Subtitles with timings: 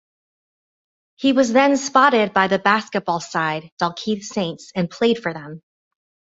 [1.17, 5.61] He was then spotted by the basketball side Dalkeith Saints and played for them.